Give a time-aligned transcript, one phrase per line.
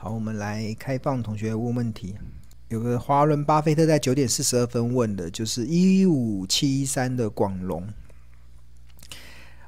[0.00, 2.14] 好，我们来开放同学问问题。
[2.68, 7.84] 有个华伦巴菲特在九点四十二分问的，就是一五七一三的广隆，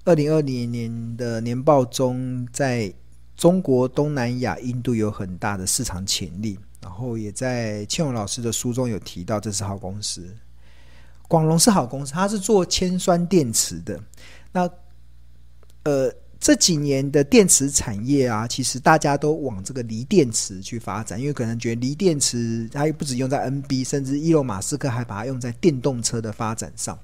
[0.04, 2.94] 二零二零年的年报中，在
[3.37, 6.56] 中国、东南亚、印度有很大的市场潜力。
[6.81, 10.33] 然后也在庆荣老师的书中有提到，这是好公司。
[11.26, 14.01] 广隆是好公司，它是做铅酸电池的。
[14.53, 14.71] 那
[15.83, 16.15] 呃。
[16.41, 26.98] 这几年的电池产业啊，其实大家都往这个锂电池去发展，因为可能觉得锂电池它又不止用在 NB，甚至伊隆马斯克还把它用在电动车的发展上，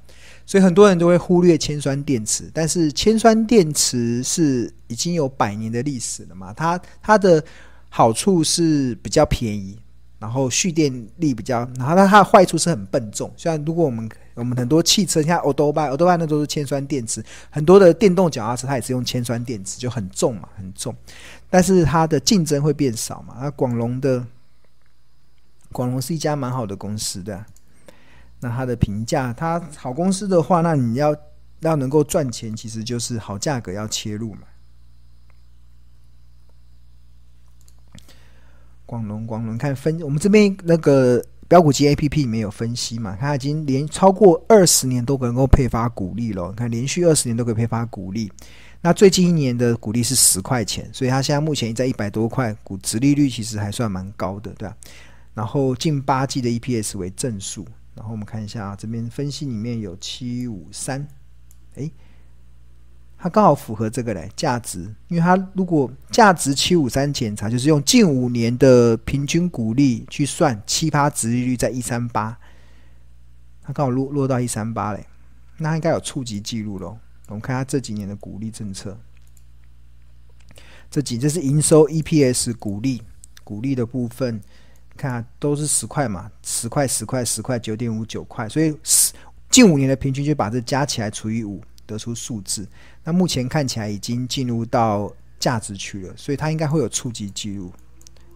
[0.46, 2.50] 所以很多人都会忽略铅酸电池。
[2.54, 7.44] 但是铅酸电池是已经有百年的历史了嘛，它它的
[7.90, 9.78] 好处是比较便宜。
[10.18, 13.30] 然后蓄电力比较，然后它它的坏处是很笨重。
[13.36, 20.94] 像如果我们我们很多汽车，像欧兜拜，欧兜拜那都是铅酸电池，很多的电动脚踏车它也是用铅酸电池，就很重嘛，很重。
[21.50, 23.36] 但是它的竞争会变少嘛。
[23.40, 24.24] 那广隆的
[25.72, 27.44] 广隆是一家蛮好的公司的，
[28.40, 31.14] 那它的评价，它好公司的话，那你要
[31.60, 34.42] 要能够赚钱，其实就是好价格要切入嘛。
[38.86, 43.16] 广隆，广隆，看分我们这边那个标股机 A P P 里面有分析嘛？
[43.20, 46.48] 它已经连超过二十年都能够配发股利了。
[46.50, 48.32] 你看连续二十年都可以配发股利，
[48.80, 54.76] 那最近一年的股利是十块钱，所以它现在目前在一百多块股，值利率其实还算蛮高的，对吧？
[55.34, 61.06] 然后近八季的 E P S 为正数，然后我们看一下啊，这边分析里面有七五三，
[61.74, 61.90] 哎。
[63.26, 72.38] 它刚好符合这个嘞价值，因为它如果价值七五三检查，就是用近五年的平均股利去算，七趴值利率在一三八，
[73.64, 75.04] 它刚好落落到一三八嘞，
[75.56, 76.96] 那应该有触及记录喽。
[77.26, 78.96] 我们看它这几年的股利政策，
[80.88, 83.02] 这几这是营收 EPS 股利
[83.42, 84.40] 股利的部分，
[84.96, 89.12] 看都是十块嘛，十块十块十块九点五九块，所以十
[89.50, 91.60] 近五年的平均就把这加起来除以五。
[91.86, 92.68] 得出数字，
[93.04, 97.72] 那目前看起来已经进入到价值区了，所以它应该会有触及记录。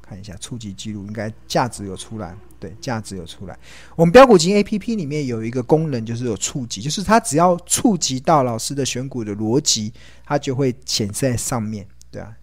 [0.03, 3.57] 看一下触及记录，应该价值有出来，对，价值有出来。
[3.95, 9.93] 我们标股金 A P P 里面有一个功能，就是有触及，就是它只要触及到老师的选股的逻辑，
[10.25, 12.37] 它就会显示在上面，对啊，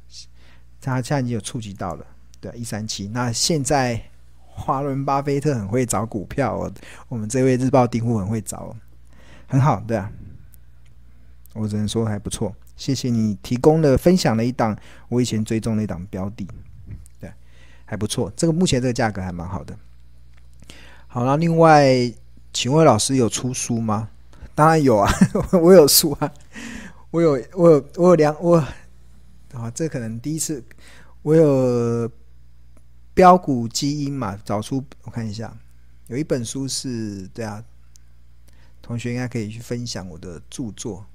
[0.79, 2.05] 它现在已经有触及到了，
[2.39, 3.09] 对，一三七。
[3.09, 4.01] 那现在
[4.45, 6.73] 华伦巴菲特很会找股票哦，
[7.09, 8.73] 我们这位日报订户很会找，
[9.45, 10.09] 很好，对啊。
[11.57, 14.77] 我只能说还不错，谢谢你提供了分享了一档
[15.09, 16.47] 我以前追踪的一档标的，
[17.19, 17.31] 对，
[17.85, 19.77] 还不错，这个目前这个价格还蛮好的。
[21.07, 22.11] 好了，另外，
[22.53, 24.09] 请问老师有出书吗？
[24.53, 25.11] 当然有啊，
[25.61, 26.31] 我有书啊，
[27.11, 28.57] 我有我有我有两我
[29.53, 30.63] 啊，这可能第一次
[31.21, 32.09] 我有
[33.13, 35.55] 标股基因嘛，找出我看一下，
[36.07, 37.63] 有一本书是对啊，
[38.81, 41.05] 同学应该可以去分享我的著作。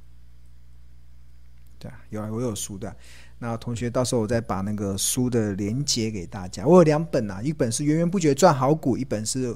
[1.83, 2.95] 对，有啊，我有书的。
[3.41, 6.65] 那同学，到时候我再把那个书的连接给大家。
[6.65, 9.53] 我有两本啊，一本是源源不绝赚好股，一本是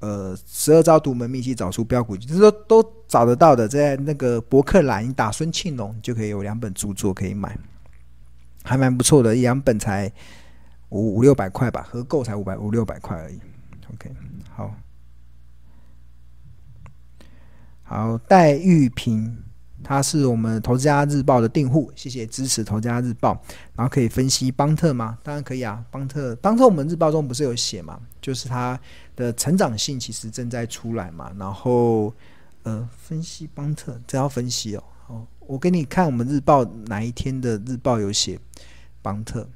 [0.00, 7.58] 呃十二招独门秘籍找出标股，就是说都找得到的，在那个博客栏，你打孙庆龙就可以有两本著作可以买，
[8.62, 10.12] 还蛮不错的，一两本才
[10.90, 13.40] 五五六百块吧，合购才五百五六百块而已。
[13.94, 14.14] OK，
[14.54, 14.74] 好，
[17.82, 19.38] 好，戴玉平。
[19.86, 23.34] 他是我们《投资家日报》的订户，谢谢支持《投资家日报》。
[23.76, 25.16] 然后可以分析邦特吗？
[25.22, 28.00] 当然可以啊，邦特，邦特我们日报中不是有写嘛？
[28.20, 28.76] 就是它
[29.14, 31.30] 的成长性其实正在出来嘛。
[31.38, 32.12] 然后
[32.64, 34.82] 呃，分析邦特，这要分析哦。
[35.06, 38.36] 哦，我给你看我们日报哪一天的日报有写
[39.00, 39.48] 邦特。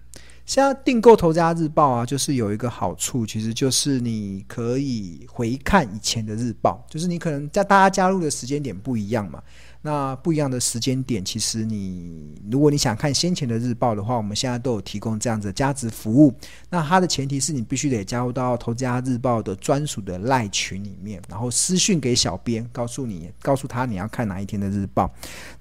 [0.50, 9.40] 现在订购《投资家日报》啊，就是有一个好处，其实就是你可以回看以前的日报，就是你可能在大家加入的时间点不一样嘛。
[9.80, 16.34] 那不一样的时间点，其实你如果你想看先前的日报的话，我们现在都有提供这样子的加值服务。
[16.68, 25.08] 那它的前提是你必须得加入到《投资家日报》的专属的赖群里面，然后私讯给小编，告诉你，告诉他你要看哪一天的日报。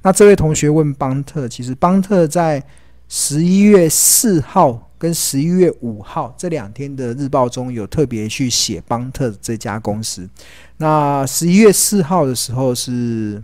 [0.01, 2.63] 那这位同学问邦特，其实邦特在
[3.09, 10.29] 十一月四号跟十一月五号这两天的日报中有特别去写邦特这家公司。
[10.77, 13.43] 那十一月四号的时候是。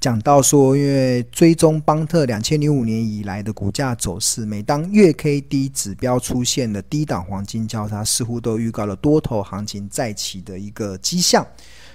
[0.00, 11.46] 讲到说，因为追踪邦特两千零五年以来的股价走势，每当月 K D 指标出现了低档黄金交叉，似乎都预告了多头行情再起的一个迹象。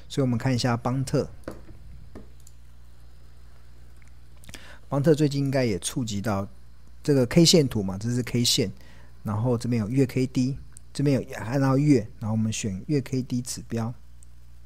[0.08, 1.30] 所以，我们看一下邦特，
[4.90, 6.48] 邦特最近应该也触及到
[7.04, 8.72] 这个 K 线图嘛，这是 K 线，
[9.24, 10.58] 然后这边有月 K D，
[10.92, 13.94] 这边有按照月，然后我们选月 K D 指标，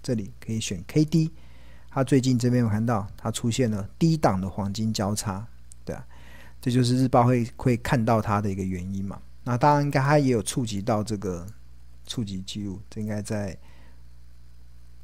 [0.02, 1.30] 这里可以选 K D，
[1.92, 5.46] 它最近这边有看到它出现了低档的黄金交叉，
[5.84, 6.08] 对啊，
[6.62, 9.22] 这就是日报会会看到它的一个原因嘛。
[9.44, 11.46] 那当然应该它也有触及到这个
[12.08, 13.58] 触及记录，这应该在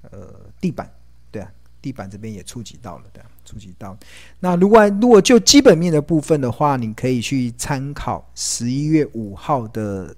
[0.10, 0.90] 呃地板，
[1.30, 1.52] 对啊。
[1.82, 3.98] 地板这边也触及到了的，触及到。
[4.40, 10.16] 那如果如果就基本面的部分的话，你可以去参考十一月五号的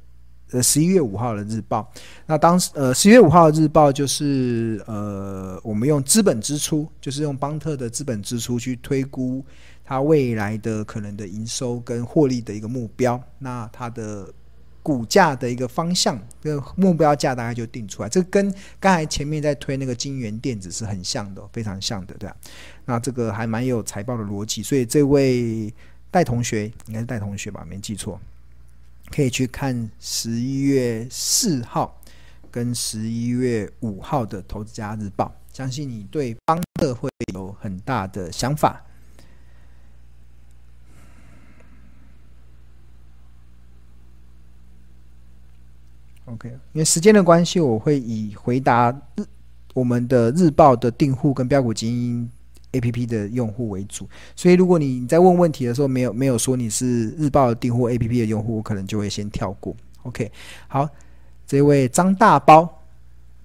[0.52, 1.92] 呃十一月五号的日报。
[2.25, 9.46] 那当时呃十一月五号的日报就是呃我们用资本支出，就是用邦特的资本支出去推估
[9.84, 13.22] 它未来的可能的营收跟获利的一个目标。
[13.40, 14.28] 那它的。
[14.83, 18.10] 股价的一个方向，这个目标价大概就定出来。
[18.10, 22.36] 这跟刚才前面在推那个金元电子是很像的，非常像的，对吧？
[22.86, 25.74] 那这个还蛮有财报的逻辑，所以这位
[26.10, 28.19] 戴同学应该是戴同学吧，没记错，
[29.12, 32.01] 可以去看十一月四号
[32.50, 38.84] 跟十一月五号的《投资家日报》，相信你对邦特会有很大的想法。
[46.33, 49.24] OK，因为时间的关系，我会以回答日
[49.74, 52.30] 我们的日报的订户跟标股精英
[52.74, 54.07] APP 的用户为主。
[54.36, 59.75] 所以，如果你在问问题的时候没有没有说你是日报订户 APP 的用户，我可能就会先跳过。
[60.04, 60.31] OK，
[60.68, 60.88] 好，
[61.45, 62.81] 这位张大包，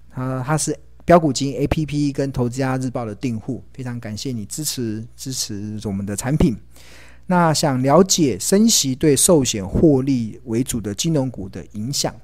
[0.09, 6.55] 他他是标股精英 APP 跟投资家日报的订户，非常感谢你支持支持我们的产品。
[7.25, 12.15] 那想了解升息对寿险获利为主的金融股的影响？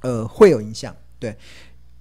[0.00, 1.36] 呃，会有影响，对，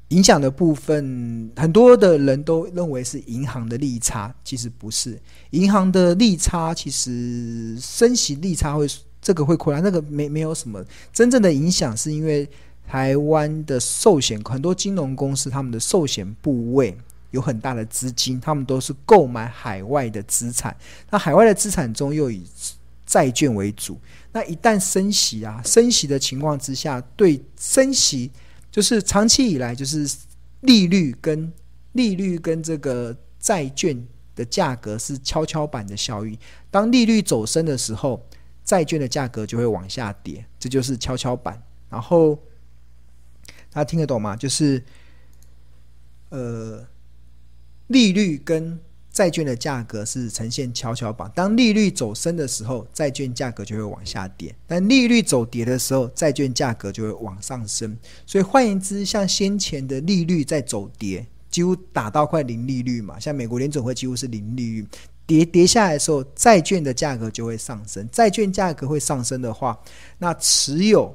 [0.09, 5.19] 影响的部分，很多的人都认为是银行的利差，其实不是，
[5.51, 8.87] 银行的利差其实升息利差会
[9.21, 10.83] 这个会扩大，那个没没有什么。
[11.11, 12.49] 真正的影响，是因为
[12.87, 16.97] 台湾的寿险很多金融公司他们的寿险部位
[17.31, 20.75] 有很大的资金，他们都是购买海外的资产，
[21.11, 22.43] 那海外的资产中又以
[23.09, 23.99] 债券为主。
[24.31, 28.31] 那一旦升息啊，升息的情况之下，对升息
[28.69, 30.07] 就是长期以来就是
[30.59, 31.51] 利率跟
[31.93, 36.37] 利率跟这个债券的价格是跷跷板的效应。
[36.69, 38.23] 当利率走升的时候，
[38.63, 41.59] 债券的价格就会往下跌，这就是跷跷板。
[41.89, 42.35] 然后
[43.71, 44.35] 大家听得懂吗？
[44.35, 44.83] 就是
[46.29, 46.85] 呃，
[47.87, 48.79] 利率跟
[49.19, 57.97] 债券的价格是呈现跷跷板，当利率走升的时候，债券价格就会往下跌；但利率走跌的时候，债券价格就会往上升。
[58.25, 64.87] 所以换言之，像先前的利率在走跌，几乎打到快零利率嘛，像美国联总会几乎是零利率，
[65.27, 68.07] 跌跌下来的时候，债券的价格就会上升。
[68.09, 69.77] 债券价格会上升的话，
[70.17, 71.13] 那持有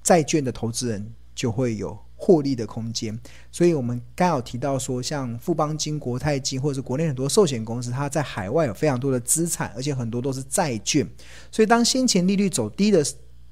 [0.00, 2.03] 债券的投资人就会有。
[2.24, 3.14] 获利的空间，
[3.52, 11.06] 所以我们刚有提到说，像富邦金、国泰金，或者是国内很多寿险公司，它在海外有非常多的资产，而且很多都是债券。
[11.52, 13.04] 所以当先前利率走低的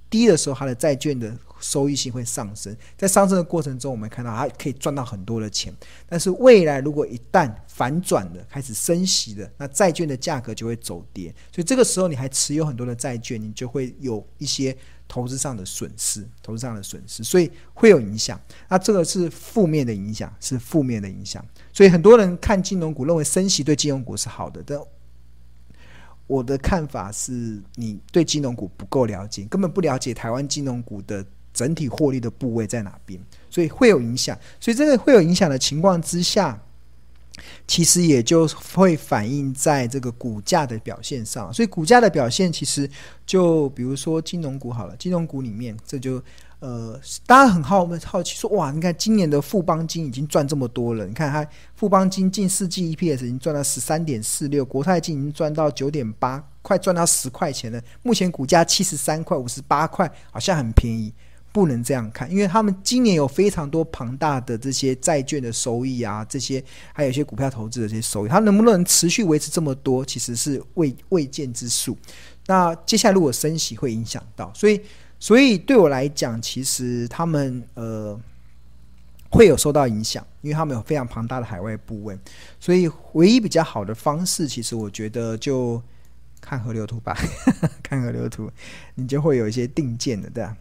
[0.08, 2.74] 低的时候，它的债券的收益性会上升。
[2.96, 5.70] 在上升的过程中，我们看到它可以赚到很多的钱。
[6.08, 11.28] 但是未来如果一旦反转了，开始升息了，那债券的价格就会走跌。
[11.54, 14.74] 所以这个时候你还持有很多的债券，你就会有一些。
[15.12, 18.40] 投资上的损失，投资上的损失，所以会有影响。
[18.66, 21.44] 那这个是负面的影响，是负面的影响。
[21.70, 24.62] 所以很多人看金融股，认为升息对金融股是好的。
[24.64, 24.80] 但
[26.26, 34.34] 我的看法是，你对金融股不够了解，根本不了解台湾金融股的整体获利的部位在哪边，所以会有影响。
[34.58, 36.58] 所以这个会有影响的情况之下。
[37.66, 42.88] 其实也就会反映在这个股价的表现上，所以股价的表现其实
[43.26, 46.22] 就比如说金融股好了，金融股里面这就
[46.60, 61.12] 呃，大家很好好奇说，哇，你看今年的富邦金已经赚这么多了，你看它富邦金近四季 EPS 已经赚到十三点四六，国泰金已经赚到九点八，快赚到十块钱了，目前股价七十三块、五十八块，好像很便宜。
[61.52, 71.96] 不能这样看，因为他们今年有非常多庞大的这些债券的收益啊，这些还有一些股票投资的这些收益，它能不能持续维持这么多，其实是未未见之数。
[72.46, 74.80] 那接下来如果升息会影响到，所以
[75.20, 78.18] 所以对我来讲，其实他们呃
[79.30, 82.18] 会有受到影响，因为他们有非常庞大的海外部位，
[82.58, 85.80] 所以唯一比较好的方式，其实我觉得就
[86.40, 87.14] 看河流图吧，
[87.82, 88.50] 看河流图，
[88.94, 90.56] 你就会有一些定见的，对吧？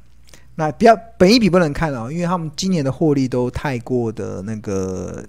[0.55, 5.25] 那比较本益比不能看哦，因为他们今年的获利都太过的那个，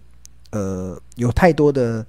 [0.51, 2.05] 呃，有太多的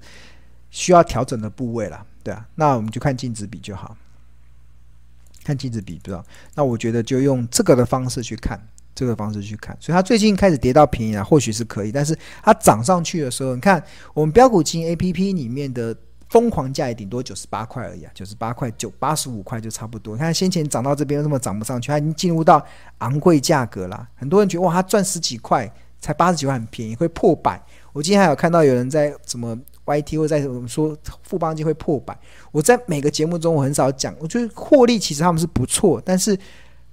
[0.70, 2.46] 需要调整的部位了，对啊。
[2.54, 3.96] 那我们就看净值比就好。
[5.44, 6.24] 看净值比，不知道。
[6.54, 8.58] 那我觉得就用这个的方式去看，
[8.94, 9.76] 这个方式去看。
[9.78, 11.92] 所以它最近开始跌到便宜了，或许是可以。
[11.92, 13.82] 但是它涨上去的时候，你看
[14.14, 15.94] 我们标股金 A P P 里面的
[16.34, 20.16] 疯狂价也顶多九十八块而已啊，九十八块九八十五块就差不多。
[20.16, 22.60] 你看先前涨到这边，为什么涨不上去，它已经进入到
[22.98, 24.08] 昂贵价格了。
[24.16, 27.62] 很多人觉得哇，它赚十几块，才八十几块很便宜，会破百。
[27.92, 32.18] 我今天还有看到有人在什么 YT 或在我们说富邦金会破百。
[32.50, 36.36] 我在每个节目中我很少讲，我觉得获利其实他们是不错，但是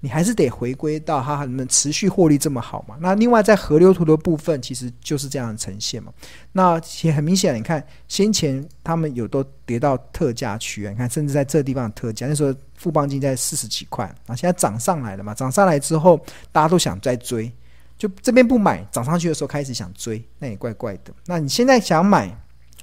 [0.03, 2.97] 你还是得回归到它能不能持续获利这么好嘛？
[2.99, 6.11] 那另外在河流图的部分，其实就是这样呈现嘛。
[6.51, 16.19] 那其实很明显，你看先前他们有都跌到特价区啊，你看甚至在这地方特价，那时候富邦金在四十几块啊，现在涨上来了嘛，涨上来之后
[16.51, 17.51] 大家都想再追。
[17.97, 21.13] 就这边不买，涨上去的时候开始想追，那也怪怪的。
[21.27, 22.35] 那你现在想买，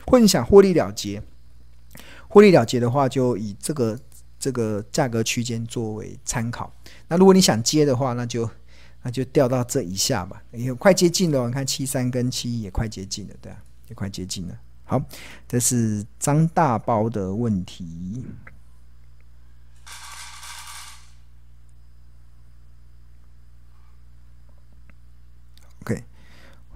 [0.07, 1.21] 或你想获利了结，
[2.29, 3.99] 获利了结的话，就以这个
[4.39, 6.73] 这个价格区间作为参考。
[7.09, 8.49] 那如果你想接的话，那就
[9.03, 11.47] 那就掉到这一下吧，也快接近了。
[11.47, 14.59] 你看七三跟七一也快接近了，对啊，也快接近了。
[14.85, 15.03] 好，
[15.47, 18.25] 这是张大包的问题。
[25.83, 26.03] OK，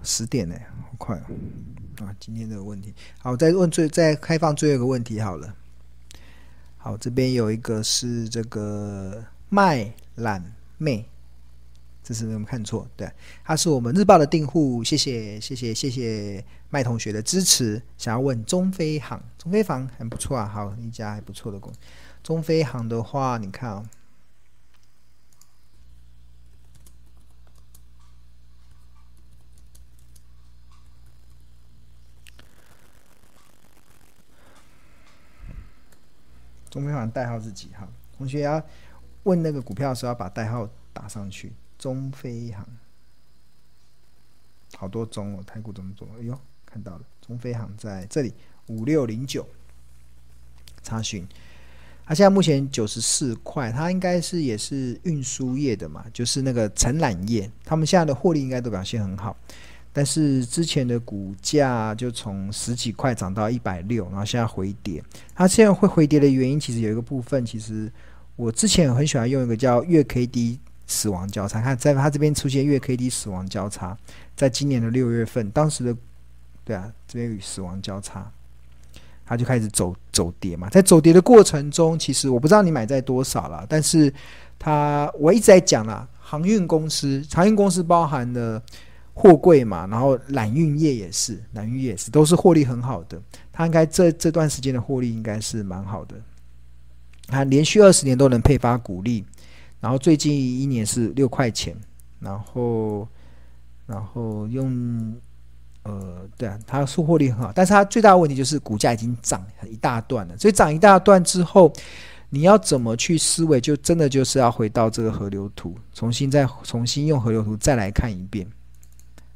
[0.03, 2.05] 十点呢，好快哦！
[2.05, 5.55] 啊，今天这个问题，好，再问最再开放最后一个问题好了。
[6.85, 10.43] 好，这边有一个是这个麦懒
[10.77, 11.05] 妹，
[12.03, 13.09] 这是没有看错，对，
[13.41, 17.81] 他是我们日报的订户，谢谢谢谢谢谢麦同学的支持。
[17.97, 21.79] 想要问中飞航，中飞航很不错啊，好一家还不错的公司。
[22.21, 23.87] 中飞航的话，你看啊、哦。
[36.73, 37.87] 中飞航代号是几号？
[38.17, 38.59] 同学要
[39.23, 41.53] 问那个股票的时候，要把代号打上去。
[41.77, 42.67] 中飞航，
[44.75, 46.07] 好多中哦，太古怎么做？
[46.19, 48.33] 哎呦，看到了，中飞航在这里
[48.69, 49.47] 五六零九，
[50.81, 51.27] 查询。
[52.05, 59.37] 它现在目前九十四块，它应该是也是运输业的嘛，就是那个承揽业，他们现在的获利应该都表现很好。
[59.95, 65.01] 但是之前的股价就从十几块涨到一百六，然后现在回跌。
[65.35, 67.91] 它现在会回跌的原因，其实有一个部分，其实
[68.35, 73.95] 我之前很喜欢用一个叫月 K D 死亡交叉，看在它这边出现月 K D 死亡交叉，
[74.35, 75.95] 在今年的六月份，当时的
[76.65, 78.27] 对啊，这边有死亡交叉，
[79.23, 80.69] 它就开始走走跌嘛。
[80.69, 84.11] 在走跌的过程中，其实我不知道你买在多少了，但是
[84.57, 88.59] 它我一直在讲啦，航运公司，航运公司包含了。
[89.13, 93.21] 货柜嘛，然后揽运业也是，揽运业也是，都是获利很好的。
[93.51, 96.15] 它应该这这段时间的获利应该是蛮好的。
[97.27, 99.23] 它连续二十年都能配发股利，
[99.79, 101.75] 然后最近一年是六块钱，
[102.19, 103.07] 然后
[103.85, 105.15] 然后用
[105.83, 110.37] 呃，对啊，它是获利很好，但是它最大的问题就是股价已经涨一大段了。
[110.37, 111.71] 所以涨一大段之后，
[112.29, 118.47] 你要怎么去思维，就真的就是要回到这个河流图，重新再重新用河流图再来看一遍。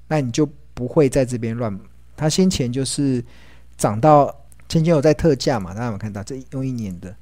[0.08, 1.78] 那你就不会在这边乱。
[2.16, 3.24] 它先前就是
[3.78, 4.26] 涨到，
[4.70, 6.24] 先前有在特价嘛，大家有没有看到？
[6.24, 7.16] 这用一年的、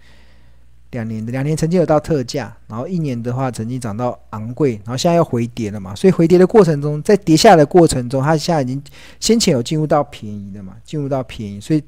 [0.91, 5.93] 两年的、两年曾经有到特价，然后一年的话曾经涨到昂贵，然后现在又回跌了嘛。
[5.93, 8.81] 所以回跌的过程中，在跌下的过程中，它现在已经
[9.19, 11.59] 先前有进入到便宜的嘛，进入到便宜。
[11.59, 11.83] 所以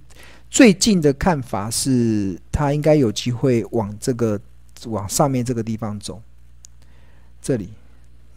[0.50, 4.40] 最近的看法是，它应该有机会往这个
[4.88, 6.22] 往上面这个地方走，
[7.42, 7.70] 这里。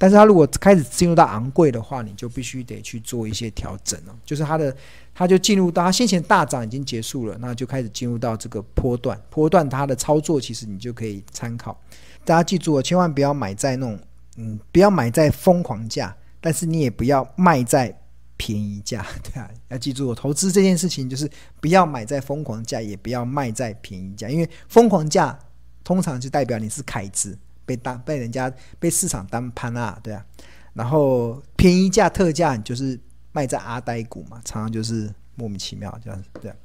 [0.01, 4.17] 但是它如果开始进入到昂贵的话，你就必须得去做一些调整了。
[4.25, 4.75] 就是它的，
[5.13, 9.21] 它就进入到它先前大涨已经结束了，那就开始进入到这个波段。
[9.29, 11.79] 波段它的操作其实你就可以参考。
[12.25, 14.01] 大家记住了，千万不要买在那种，
[14.39, 17.95] 嗯，不要买在疯狂价，但是你也不要卖在
[18.39, 21.31] 便宜价， 对啊，要记住，投资这件事情就是
[21.61, 25.39] 不要买在疯狂价，也不要卖在便宜价，因为疯狂价
[25.85, 27.39] 通常就代表你是凯子。
[27.71, 30.27] 被当被人家被市场当潘啊，对啊，
[30.75, 32.99] 然后便宜价特价，你就是
[33.31, 36.57] 卖在阿呆股嘛，常常就是莫名其妙这样子，对啊，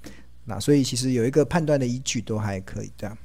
[0.45, 3.15] 那所以其实有一个判断的依据都还可以，对啊。